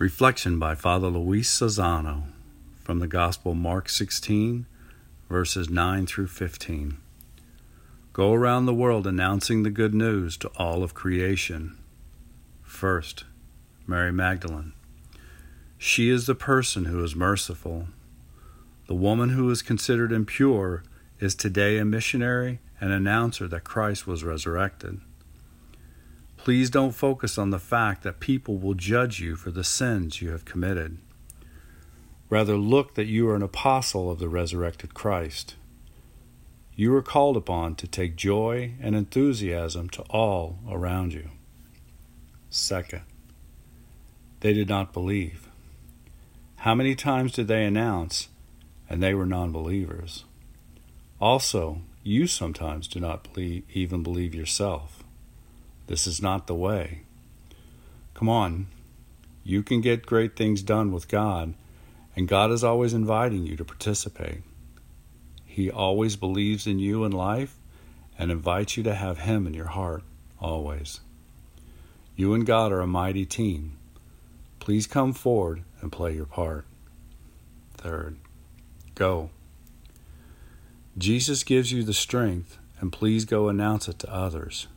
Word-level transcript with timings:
Reflection 0.00 0.58
by 0.58 0.74
Father 0.74 1.08
Luis 1.08 1.60
Zazano 1.60 2.22
from 2.78 3.00
the 3.00 3.06
Gospel 3.06 3.54
Mark 3.54 3.90
16, 3.90 4.64
verses 5.28 5.68
9 5.68 6.06
through 6.06 6.28
15. 6.28 6.96
Go 8.14 8.32
around 8.32 8.64
the 8.64 8.72
world 8.72 9.06
announcing 9.06 9.62
the 9.62 9.68
good 9.68 9.92
news 9.92 10.38
to 10.38 10.48
all 10.56 10.82
of 10.82 10.94
creation. 10.94 11.76
First, 12.62 13.24
Mary 13.86 14.10
Magdalene. 14.10 14.72
She 15.76 16.08
is 16.08 16.24
the 16.24 16.34
person 16.34 16.86
who 16.86 17.04
is 17.04 17.14
merciful. 17.14 17.88
The 18.86 18.94
woman 18.94 19.28
who 19.28 19.50
is 19.50 19.60
considered 19.60 20.12
impure 20.12 20.82
is 21.18 21.34
today 21.34 21.76
a 21.76 21.84
missionary 21.84 22.60
and 22.80 22.90
announcer 22.90 23.46
that 23.48 23.64
Christ 23.64 24.06
was 24.06 24.24
resurrected. 24.24 25.02
Please 26.42 26.70
don't 26.70 26.92
focus 26.92 27.36
on 27.36 27.50
the 27.50 27.58
fact 27.58 28.02
that 28.02 28.18
people 28.18 28.56
will 28.56 28.72
judge 28.72 29.20
you 29.20 29.36
for 29.36 29.50
the 29.50 29.62
sins 29.62 30.22
you 30.22 30.30
have 30.30 30.46
committed. 30.46 30.96
Rather, 32.30 32.56
look 32.56 32.94
that 32.94 33.08
you 33.08 33.28
are 33.28 33.36
an 33.36 33.42
apostle 33.42 34.10
of 34.10 34.18
the 34.18 34.28
resurrected 34.28 34.94
Christ. 34.94 35.56
You 36.74 36.94
are 36.94 37.02
called 37.02 37.36
upon 37.36 37.74
to 37.74 37.86
take 37.86 38.16
joy 38.16 38.72
and 38.80 38.96
enthusiasm 38.96 39.90
to 39.90 40.02
all 40.08 40.60
around 40.70 41.12
you. 41.12 41.28
Second, 42.48 43.02
they 44.40 44.54
did 44.54 44.68
not 44.68 44.94
believe. 44.94 45.46
How 46.56 46.74
many 46.74 46.94
times 46.94 47.32
did 47.32 47.48
they 47.48 47.64
announce, 47.66 48.28
and 48.88 49.02
they 49.02 49.12
were 49.12 49.26
non 49.26 49.52
believers? 49.52 50.24
Also, 51.20 51.82
you 52.02 52.26
sometimes 52.26 52.88
do 52.88 52.98
not 52.98 53.24
believe, 53.24 53.64
even 53.74 54.02
believe 54.02 54.34
yourself. 54.34 55.04
This 55.90 56.06
is 56.06 56.22
not 56.22 56.46
the 56.46 56.54
way. 56.54 57.00
Come 58.14 58.28
on. 58.28 58.68
You 59.42 59.64
can 59.64 59.80
get 59.80 60.06
great 60.06 60.36
things 60.36 60.62
done 60.62 60.92
with 60.92 61.08
God, 61.08 61.54
and 62.14 62.28
God 62.28 62.52
is 62.52 62.62
always 62.62 62.92
inviting 62.92 63.44
you 63.44 63.56
to 63.56 63.64
participate. 63.64 64.42
He 65.44 65.68
always 65.68 66.14
believes 66.14 66.64
in 66.64 66.78
you 66.78 67.02
in 67.02 67.10
life 67.10 67.56
and 68.16 68.30
invites 68.30 68.76
you 68.76 68.84
to 68.84 68.94
have 68.94 69.18
Him 69.18 69.48
in 69.48 69.52
your 69.52 69.66
heart, 69.66 70.04
always. 70.38 71.00
You 72.14 72.34
and 72.34 72.46
God 72.46 72.70
are 72.70 72.82
a 72.82 72.86
mighty 72.86 73.26
team. 73.26 73.76
Please 74.60 74.86
come 74.86 75.12
forward 75.12 75.64
and 75.80 75.90
play 75.90 76.14
your 76.14 76.24
part. 76.24 76.66
Third, 77.74 78.16
go. 78.94 79.30
Jesus 80.96 81.42
gives 81.42 81.72
you 81.72 81.82
the 81.82 81.92
strength, 81.92 82.58
and 82.78 82.92
please 82.92 83.24
go 83.24 83.48
announce 83.48 83.88
it 83.88 83.98
to 83.98 84.14
others. 84.14 84.68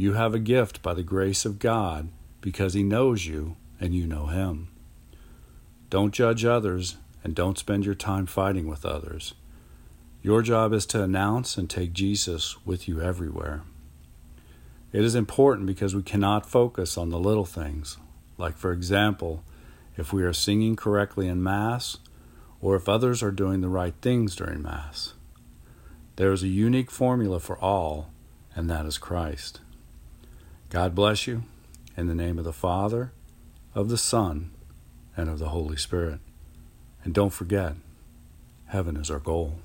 You 0.00 0.14
have 0.14 0.32
a 0.32 0.38
gift 0.38 0.80
by 0.80 0.94
the 0.94 1.02
grace 1.02 1.44
of 1.44 1.58
God 1.58 2.08
because 2.40 2.72
He 2.72 2.82
knows 2.82 3.26
you 3.26 3.56
and 3.78 3.94
you 3.94 4.06
know 4.06 4.28
Him. 4.28 4.70
Don't 5.90 6.14
judge 6.14 6.42
others 6.42 6.96
and 7.22 7.34
don't 7.34 7.58
spend 7.58 7.84
your 7.84 7.94
time 7.94 8.24
fighting 8.24 8.66
with 8.66 8.86
others. 8.86 9.34
Your 10.22 10.40
job 10.40 10.72
is 10.72 10.86
to 10.86 11.02
announce 11.02 11.58
and 11.58 11.68
take 11.68 11.92
Jesus 11.92 12.56
with 12.64 12.88
you 12.88 13.02
everywhere. 13.02 13.60
It 14.90 15.04
is 15.04 15.14
important 15.14 15.66
because 15.66 15.94
we 15.94 16.02
cannot 16.02 16.48
focus 16.48 16.96
on 16.96 17.10
the 17.10 17.18
little 17.18 17.44
things, 17.44 17.98
like, 18.38 18.56
for 18.56 18.72
example, 18.72 19.44
if 19.98 20.14
we 20.14 20.22
are 20.22 20.32
singing 20.32 20.76
correctly 20.76 21.28
in 21.28 21.42
Mass 21.42 21.98
or 22.62 22.74
if 22.74 22.88
others 22.88 23.22
are 23.22 23.30
doing 23.30 23.60
the 23.60 23.68
right 23.68 23.94
things 24.00 24.34
during 24.34 24.62
Mass. 24.62 25.12
There 26.16 26.32
is 26.32 26.42
a 26.42 26.48
unique 26.48 26.90
formula 26.90 27.38
for 27.38 27.58
all, 27.58 28.10
and 28.56 28.70
that 28.70 28.86
is 28.86 28.96
Christ. 28.96 29.60
God 30.70 30.94
bless 30.94 31.26
you 31.26 31.42
in 31.96 32.06
the 32.06 32.14
name 32.14 32.38
of 32.38 32.44
the 32.44 32.52
Father, 32.52 33.10
of 33.74 33.88
the 33.88 33.98
Son, 33.98 34.52
and 35.16 35.28
of 35.28 35.40
the 35.40 35.48
Holy 35.48 35.76
Spirit. 35.76 36.20
And 37.02 37.12
don't 37.12 37.32
forget, 37.32 37.74
heaven 38.66 38.96
is 38.96 39.10
our 39.10 39.18
goal. 39.18 39.58